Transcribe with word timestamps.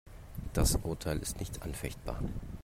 Das 0.53 0.77
Urteil 0.77 1.19
ist 1.19 1.39
nicht 1.39 1.61
anfechtbar. 1.61 2.17